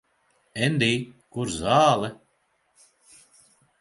[0.63, 0.95] Endij,
[1.31, 2.09] kur zāle?